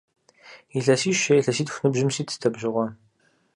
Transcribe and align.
Илъэсищ 0.77 1.21
е 1.33 1.35
илъэситху 1.39 1.79
ныбжьым 1.83 2.09
ситт 2.15 2.43
абы 2.47 2.57
щыгъуэ. 2.61 2.87